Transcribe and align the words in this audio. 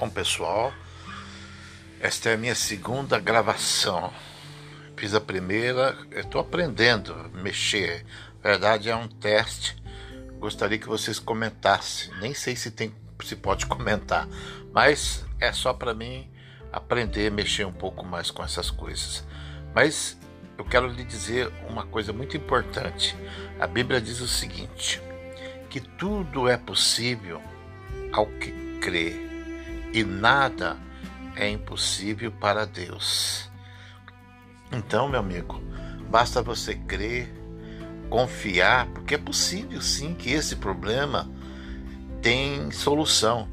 Bom 0.00 0.08
pessoal, 0.08 0.72
esta 2.00 2.30
é 2.30 2.32
a 2.32 2.38
minha 2.38 2.54
segunda 2.54 3.20
gravação. 3.20 4.10
Fiz 4.96 5.14
a 5.14 5.20
primeira, 5.20 5.94
estou 6.12 6.40
aprendendo 6.40 7.12
a 7.12 7.28
mexer. 7.36 8.06
Na 8.42 8.48
verdade 8.48 8.88
é 8.88 8.96
um 8.96 9.06
teste. 9.06 9.76
Gostaria 10.38 10.78
que 10.78 10.88
vocês 10.88 11.18
comentassem. 11.18 12.10
Nem 12.18 12.32
sei 12.32 12.56
se 12.56 12.70
tem, 12.70 12.94
se 13.22 13.36
pode 13.36 13.66
comentar, 13.66 14.26
mas 14.72 15.22
é 15.38 15.52
só 15.52 15.74
para 15.74 15.92
mim 15.92 16.30
aprender 16.72 17.26
a 17.26 17.30
mexer 17.30 17.66
um 17.66 17.72
pouco 17.72 18.02
mais 18.02 18.30
com 18.30 18.42
essas 18.42 18.70
coisas. 18.70 19.22
Mas 19.74 20.16
eu 20.56 20.64
quero 20.64 20.86
lhe 20.86 21.04
dizer 21.04 21.52
uma 21.68 21.84
coisa 21.84 22.10
muito 22.10 22.38
importante. 22.38 23.14
A 23.60 23.66
Bíblia 23.66 24.00
diz 24.00 24.22
o 24.22 24.28
seguinte: 24.28 24.98
que 25.68 25.78
tudo 25.78 26.48
é 26.48 26.56
possível 26.56 27.42
ao 28.14 28.24
que 28.24 28.50
crê 28.80 29.28
e 29.92 30.04
nada 30.04 30.76
é 31.36 31.48
impossível 31.48 32.30
para 32.30 32.64
Deus. 32.64 33.50
Então, 34.72 35.08
meu 35.08 35.20
amigo, 35.20 35.60
basta 36.08 36.42
você 36.42 36.74
crer, 36.74 37.32
confiar, 38.08 38.86
porque 38.86 39.14
é 39.14 39.18
possível 39.18 39.80
sim 39.80 40.14
que 40.14 40.30
esse 40.30 40.56
problema 40.56 41.28
tem 42.22 42.70
solução. 42.70 43.48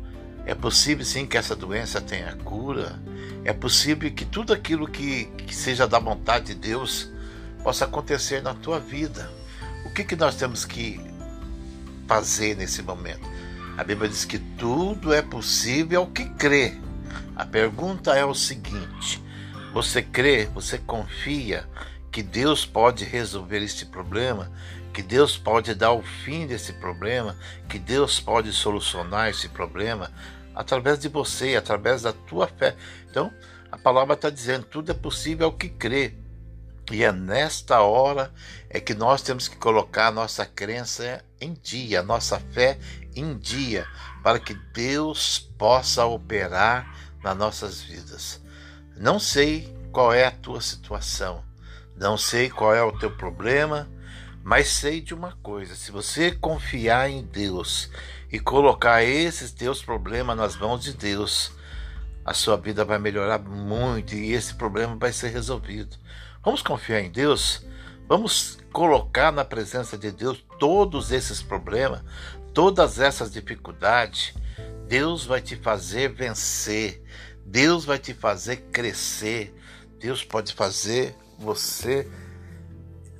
É 0.45 0.53
possível 0.53 1.05
sim 1.05 1.25
que 1.25 1.37
essa 1.37 1.55
doença 1.55 1.99
tenha 1.99 2.35
cura. 2.37 2.99
É 3.43 3.53
possível 3.53 4.11
que 4.11 4.25
tudo 4.25 4.53
aquilo 4.53 4.87
que, 4.87 5.25
que 5.45 5.55
seja 5.55 5.87
da 5.87 5.99
vontade 5.99 6.47
de 6.47 6.55
Deus 6.55 7.09
possa 7.63 7.85
acontecer 7.85 8.41
na 8.41 8.53
tua 8.53 8.79
vida. 8.79 9.31
O 9.85 9.89
que, 9.89 10.03
que 10.03 10.15
nós 10.15 10.35
temos 10.35 10.65
que 10.65 10.99
fazer 12.07 12.55
nesse 12.55 12.81
momento? 12.81 13.36
A 13.77 13.83
Bíblia 13.83 14.09
diz 14.09 14.25
que 14.25 14.39
tudo 14.39 15.13
é 15.13 15.21
possível 15.21 16.01
ao 16.01 16.07
que 16.07 16.25
crê. 16.31 16.73
A 17.35 17.45
pergunta 17.45 18.15
é 18.15 18.25
o 18.25 18.33
seguinte: 18.33 19.23
você 19.71 20.01
crê, 20.01 20.45
você 20.45 20.79
confia 20.79 21.69
que 22.11 22.23
Deus 22.23 22.65
pode 22.65 23.05
resolver 23.05 23.59
este 23.59 23.85
problema, 23.85 24.51
que 24.91 25.03
Deus 25.03 25.37
pode 25.37 25.75
dar 25.75 25.91
o 25.91 26.01
fim 26.01 26.47
desse 26.47 26.73
problema, 26.73 27.37
que 27.69 27.77
Deus 27.77 28.19
pode 28.19 28.51
solucionar 28.51 29.29
esse 29.29 29.47
problema 29.49 30.11
através 30.55 30.97
de 30.97 31.07
você, 31.07 31.55
através 31.55 32.01
da 32.01 32.11
tua 32.11 32.47
fé. 32.47 32.75
Então, 33.07 33.31
a 33.71 33.77
palavra 33.77 34.15
está 34.15 34.31
dizendo: 34.31 34.65
tudo 34.65 34.91
é 34.91 34.95
possível 34.95 35.45
ao 35.45 35.53
que 35.53 35.69
crê. 35.69 36.15
E 36.91 37.03
é 37.03 37.11
nesta 37.11 37.81
hora 37.81 38.33
é 38.69 38.79
que 38.79 38.93
nós 38.93 39.21
temos 39.21 39.47
que 39.47 39.57
colocar 39.57 40.07
a 40.07 40.11
nossa 40.11 40.45
crença 40.45 41.23
em 41.39 41.53
dia, 41.53 41.99
a 41.99 42.03
nossa 42.03 42.39
fé 42.39 42.79
em 43.15 43.37
dia, 43.37 43.85
para 44.23 44.39
que 44.39 44.53
Deus 44.73 45.39
possa 45.57 46.05
operar 46.05 46.95
nas 47.21 47.35
nossas 47.35 47.81
vidas. 47.81 48.41
Não 48.95 49.19
sei 49.19 49.75
qual 49.91 50.13
é 50.13 50.25
a 50.25 50.31
tua 50.31 50.61
situação, 50.61 51.43
não 51.95 52.17
sei 52.17 52.49
qual 52.49 52.73
é 52.73 52.81
o 52.81 52.97
teu 52.97 53.11
problema, 53.11 53.89
mas 54.43 54.69
sei 54.69 55.01
de 55.01 55.13
uma 55.13 55.33
coisa: 55.43 55.75
se 55.75 55.91
você 55.91 56.31
confiar 56.31 57.09
em 57.09 57.21
Deus 57.21 57.89
e 58.31 58.39
colocar 58.39 59.03
esses 59.03 59.51
teus 59.51 59.83
problemas 59.83 60.37
nas 60.37 60.55
mãos 60.55 60.81
de 60.83 60.93
Deus, 60.93 61.51
a 62.27 62.33
sua 62.33 62.57
vida 62.57 62.83
vai 62.83 62.99
melhorar 62.99 63.39
muito 63.39 64.13
e 64.13 64.33
esse 64.33 64.53
problema 64.53 64.97
vai 64.97 65.13
ser 65.13 65.29
resolvido. 65.29 65.95
Vamos 66.43 66.61
confiar 66.61 66.99
em 66.99 67.09
Deus? 67.09 67.65
Vamos 68.05 68.57
colocar 68.73 69.31
na 69.31 69.45
presença 69.45 69.97
de 69.97 70.11
Deus 70.11 70.43
todos 70.59 71.13
esses 71.13 71.41
problemas, 71.41 72.03
todas 72.53 72.99
essas 72.99 73.31
dificuldades. 73.31 74.33
Deus 74.89 75.25
vai 75.25 75.39
te 75.39 75.55
fazer 75.55 76.09
vencer. 76.09 77.01
Deus 77.45 77.85
vai 77.85 77.97
te 77.97 78.13
fazer 78.13 78.57
crescer. 78.73 79.55
Deus 79.97 80.21
pode 80.21 80.53
fazer 80.53 81.15
você 81.39 82.05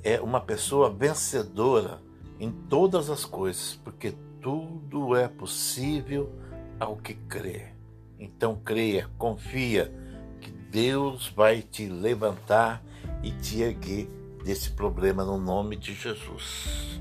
é 0.04 0.20
uma 0.20 0.40
pessoa 0.40 0.90
vencedora 0.90 2.02
em 2.38 2.50
todas 2.50 3.08
as 3.08 3.24
coisas, 3.24 3.80
porque 3.82 4.12
tudo 4.42 5.16
é 5.16 5.28
possível 5.28 6.30
ao 6.78 6.96
que 6.96 7.14
crê. 7.14 7.77
Então 8.18 8.56
creia, 8.56 9.08
confia 9.16 9.92
que 10.40 10.50
Deus 10.50 11.28
vai 11.28 11.62
te 11.62 11.86
levantar 11.86 12.82
e 13.22 13.30
te 13.32 13.62
erguer 13.62 14.08
desse 14.44 14.70
problema 14.70 15.24
no 15.24 15.38
nome 15.38 15.76
de 15.76 15.94
Jesus. 15.94 17.00